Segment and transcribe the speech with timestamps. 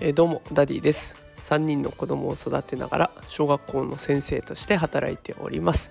[0.00, 1.16] えどうもダディです。
[1.38, 5.90] 3人の子供を育てながら小学校の先生として働いております。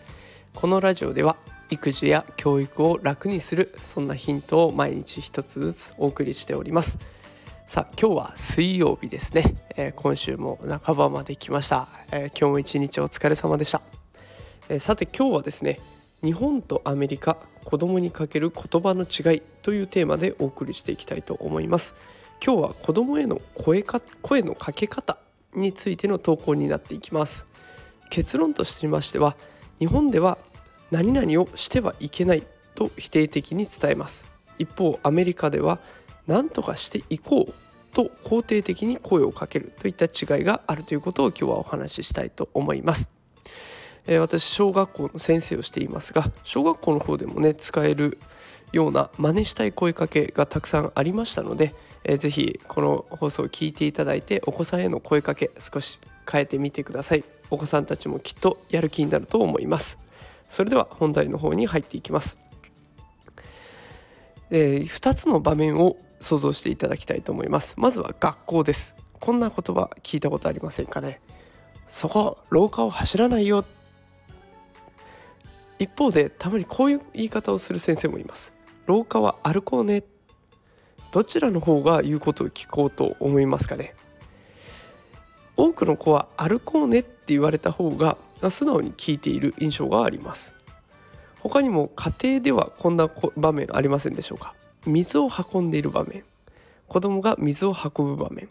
[0.56, 1.36] このラジオでは
[1.70, 7.00] 育児や教育を楽にするそんなヒントを毎日一つずつお送りしております。
[7.68, 13.82] さあ今日は水曜日ですね、えー、今週も半ばまで来ました、えー、今日も一日お疲れ様でした、
[14.70, 15.82] えー、さて今日はですね
[16.24, 21.96] 日本とアメリカ子供にかける言葉の違いというテーマでお送りしていきたいと思います。
[22.44, 25.18] 今日は子供への声か声のかけ方
[25.54, 27.46] についての投稿になっていきます。
[28.10, 29.36] 結論としましては
[29.80, 30.38] 日本では
[30.92, 32.44] 何々をしてはいけない
[32.74, 34.28] と否定的に伝えます。
[34.58, 35.80] 一方アメリカでは
[36.26, 37.54] 何とかしていこう
[37.94, 43.12] と肯定的に声をかけるといった違いがあるということを今日はお話ししたいと思います。
[44.08, 48.18] えー、私小学校の先生をしていますが小学校の方でもね使える
[48.72, 57.24] ような真似したい声かけがたくさんありましたので、えー、ぜひこの放送を聞いていただいてお子さんへの声かけ少し変えてみてください。
[57.50, 59.98] お子さんたちもきっとやる気になると思います。
[60.50, 62.38] それでは本題の方に入っていきます。
[64.50, 67.76] えー、2つの場面を想像していただきたいと思います。
[67.78, 68.96] まずは学校です。
[69.20, 71.22] こんな言葉聞いたことありませんかね？
[71.88, 73.64] そこ廊下を走らないよ。
[75.80, 78.52] 一方でたまにこういう言い方をする先生もいます。
[78.86, 80.04] 廊下は歩こうね。
[81.12, 83.96] どちらの方が言うことを聞こうと思いますかね。
[85.56, 88.18] 多くの子は歩こうねって言われた方が
[88.50, 90.54] 素直に聞いている印象があります。
[91.40, 94.54] 他にも家庭ではこんな場面ありませんでしょうか。
[94.86, 96.24] 水を運んでいる場面。
[96.88, 98.50] 子供が水を運ぶ場面。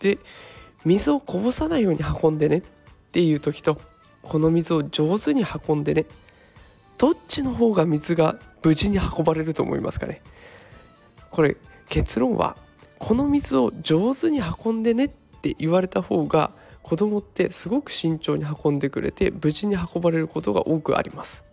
[0.00, 0.18] で
[0.84, 2.62] 水をこぼさないように運んでねっ
[3.12, 3.80] ていう時と
[4.22, 6.06] この水を上手に運んでね
[6.98, 10.22] どっちの方が水が無事に運ばれると思いますかね？
[11.30, 11.56] これ
[11.88, 12.56] 結論は
[12.98, 16.50] この水を上手に運んでねって言われた方が
[16.82, 21.44] 子供ってすごく慎重に運んでくれて無事に運ばれることが多くあります。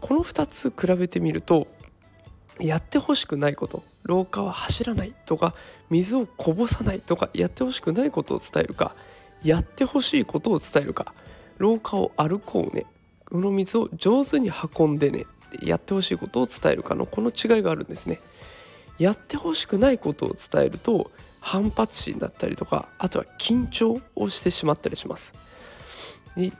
[0.00, 1.68] この2つ比べてみると
[2.58, 5.54] やってほしくないこと廊下は走らないとか
[5.90, 8.94] 水をこぼさないとかやってほしくないことを伝えるか
[9.42, 11.14] やってほしいことを伝えるか
[11.58, 12.86] 廊下を歩こうね
[13.38, 15.26] の水を上手に運んでね
[15.56, 18.20] ってやってほしいことを伝えるかのこの違いがあるんですね。
[18.98, 21.10] やってほしくないことを伝えると
[21.40, 25.34] 反発心だったりとかあとは緊張をしてしまったりします。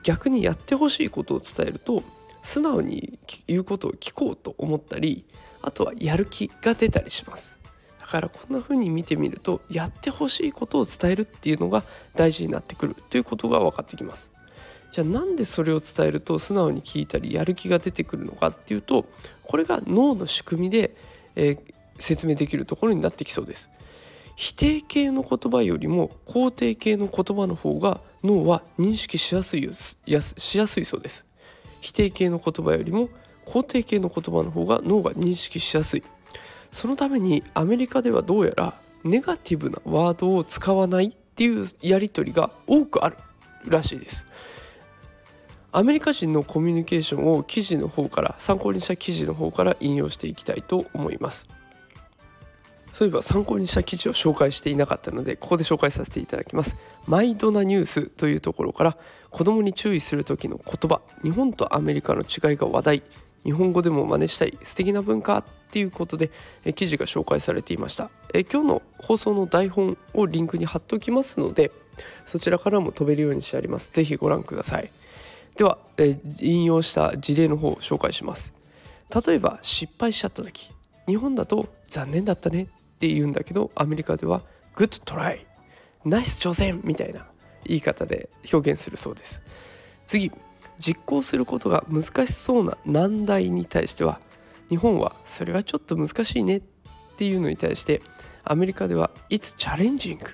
[0.03, 2.03] 逆にやってほしいことを伝えると
[2.41, 5.25] 素直に言うことを聞こうと思ったり
[5.61, 7.57] あとはやる気が出たりします。
[7.99, 11.83] だからこんな風に見てみるとやってほしいことを伝えるっていうのが
[12.15, 14.31] 大事になってくるということが分かってきます。
[14.91, 19.05] じゃあなんでそれを伝えると素直に聞いたりやる気が出てくるのかっていうと
[19.43, 20.95] これが脳の仕組みで、
[21.35, 21.59] えー、
[21.99, 23.69] 説明できるところになってきそうです。
[24.35, 30.21] 否定形の言葉よりも肯定形の言葉の方が脳は認識しやすいしや
[30.67, 31.25] すいそうです。
[31.81, 33.09] 否定形の言葉よりも
[33.45, 36.03] 肯定形の言葉の方が脳が認識しやすい。
[36.71, 43.17] そのためにアメリカではどうやらネガティブなワードを使わないっていうやり取りが多くある
[43.65, 44.25] らしいです。
[45.77, 51.47] アメリカ人のコミュニケーションを記事の方から参考にした記事の方から引用していきたいと思います。
[52.91, 56.75] そういえば参考にした記事を紹介していなかったのでここで紹介させていただきます。
[57.05, 58.97] マイドナニュースというところから
[59.29, 61.01] 子供に注意する時の言葉。
[61.21, 63.03] 日本とアメリカの違いが話題。
[63.43, 64.57] 日本語でも真似したい。
[64.63, 66.31] 素敵な文化っていうことで
[66.73, 68.09] 記事が紹介されていました。
[68.33, 71.71] え今日の放送の台本をリンクに貼っておきますので
[72.25, 73.91] そちらからも飛べるようにしてあります。
[73.91, 74.89] ぜひご覧ください。
[75.57, 78.53] ではえ引用した事例の方を紹介します。
[79.25, 80.71] 例えば失敗しちゃった時。
[81.07, 82.65] 日本だと残念だったねっ
[82.99, 84.41] て言うんだけどアメリカでは
[84.75, 85.45] 「Good try」
[86.05, 87.25] 「ナイス挑戦」みたいな
[87.63, 89.41] 言い方で表現するそうです。
[90.05, 90.31] 次
[90.79, 94.19] 実行することが難しそうな難題に対しては
[94.69, 96.61] 日本はそれはちょっと難しいねっ
[97.17, 98.01] ていうのに対して
[98.43, 100.31] アメリカでは「It's challenging」っ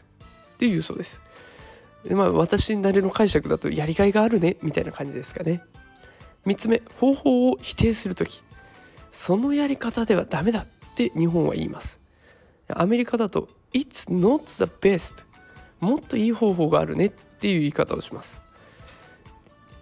[0.57, 1.21] ていうそうです。
[2.09, 5.63] まあ私なりの解釈だとやりがいがあるねみたいな感じですかね。
[6.45, 8.43] 3つ目方法を否定する時。
[9.11, 10.65] そのやり方ではダメだっ
[10.95, 11.99] て日本は言います。
[12.67, 15.25] アメリカだと It's not the best
[15.79, 18.41] もっといい方法があるねっていう言い方をします。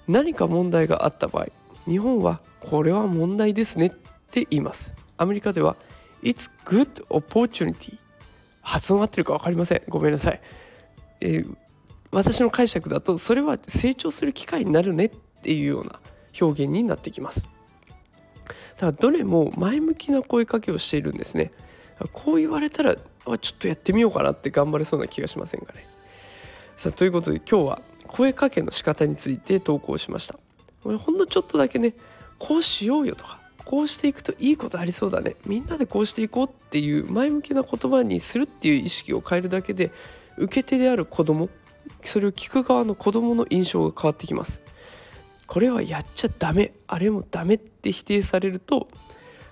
[0.08, 1.48] 何か問題があった場合
[1.88, 4.94] 日本はこれは問題ですねって言います。
[5.18, 5.76] アメリカでは
[6.24, 7.98] It's good opportunity
[8.62, 9.82] 発音合ってるか分かりません。
[9.88, 10.42] ごめんなさい、
[11.22, 11.56] えー、
[12.12, 16.00] 私の解釈だとそれは成長する機会になるねっていうような
[16.40, 17.50] 表現になってきます。
[18.76, 21.52] だからどれも前向きな声かけをしているんですね。
[22.14, 25.86] こう言われたらちょっとやってみようかなって頑張れそうな気がしませんかね。
[26.76, 30.38] さあということで今日は声かけの仕方について投稿しました。
[30.84, 31.94] ほんのちょっとだけね
[32.40, 35.36] こうしようよとかこうしていくといいことありそうだね。
[35.46, 39.92] みんなでこうしていこうっていう前向きな言葉にするっていう意識を変えるだけで
[40.38, 41.50] 受け手である子供
[42.10, 44.62] それを聞く側の子供の印象が変わってきます。
[45.48, 46.74] これはやっちゃダメ。
[46.88, 48.88] あれもダメって否定されると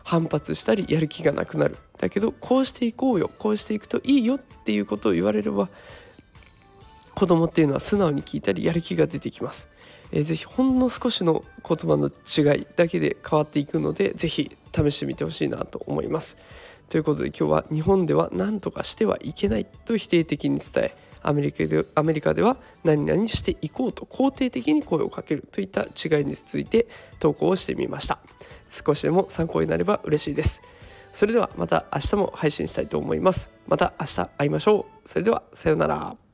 [0.04, 1.78] 反発したりやる気がなくなる。
[2.00, 3.30] だけどこうしていこうよ。
[3.38, 5.70] こうしていくといいよっていうことを言われれば
[7.20, 9.68] 子供っていうのは素直に聞いたりやる気が出てきます、
[10.14, 16.38] えー、ぜほんの少しの言葉の違いだけで変わっていくのでぜひ試してみてほしいなと思います。
[16.88, 26.88] ということで今日は日本では何とかしてはいけないと否定的に伝えアメリカでアメリカでは何々していこうと肯定的に声をかけるといった違いについて
[27.20, 28.20] 投稿をしてみました。
[28.68, 30.62] 少しでも参考になれば嬉しいです。
[31.12, 33.50] それではまた明日も配信したいと思います。
[33.68, 35.10] また明日会いましょう。
[35.10, 36.29] それではさようなら。